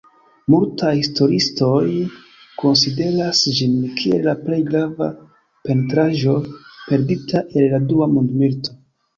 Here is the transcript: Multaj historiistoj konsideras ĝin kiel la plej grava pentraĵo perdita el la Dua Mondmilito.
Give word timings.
Multaj 0.51 0.93
historiistoj 0.99 1.83
konsideras 2.63 3.43
ĝin 3.59 3.75
kiel 3.99 4.25
la 4.31 4.35
plej 4.47 4.59
grava 4.73 5.11
pentraĵo 5.69 6.35
perdita 6.89 7.47
el 7.59 7.71
la 7.77 7.85
Dua 7.93 8.13
Mondmilito. 8.17 8.79